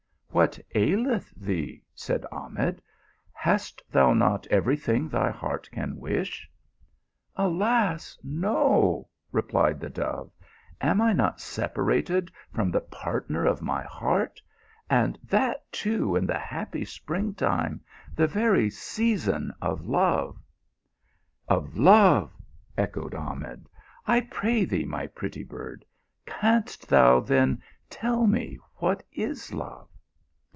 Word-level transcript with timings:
"What 0.41 0.57
aileth 0.75 1.33
thee?" 1.35 1.83
said 2.05 2.25
Ahmed." 2.31 2.81
Hast 3.33 3.83
thou 3.91 4.13
not 4.13 4.47
every 4.47 4.77
thing 4.77 5.09
thy 5.09 5.29
heart 5.29 5.67
can 5.73 5.97
wish?" 5.97 6.49
"Alas, 7.49 8.17
no!" 8.23 9.09
replied 9.33 9.81
the 9.81 9.89
dove," 9.89 10.31
am 10.89 11.01
I 11.01 11.11
not 11.11 11.39
sepa 11.39 11.85
rated 11.85 12.31
from 12.49 12.71
the 12.71 12.79
partner 12.79 13.43
of 13.45 13.61
my 13.61 13.83
heart 13.83 14.41
and 14.89 15.19
that 15.25 15.69
too 15.69 16.15
in 16.15 16.25
the 16.25 16.39
happy 16.39 16.85
spring 16.85 17.33
time 17.33 17.81
the 18.15 18.25
very 18.25 18.69
season 18.69 19.53
of 19.61 19.85
love?" 19.85 20.37
THE 21.49 21.55
PILGRIM 21.55 21.57
OF 21.73 21.77
LOVE. 21.77 22.31
197" 22.75 23.05
Of 23.05 23.05
love!" 23.05 23.11
echoed 23.11 23.15
Ahmed." 23.15 23.69
I 24.15 24.21
pray 24.21 24.63
thee, 24.63 24.85
my 24.85 25.07
pretty 25.07 25.43
bird, 25.43 25.83
canst 26.25 26.87
thou 26.87 27.19
then 27.19 27.61
tell 27.89 28.25
me 28.27 28.57
what 28.75 29.03
is 29.11 29.53
love? 29.53 29.89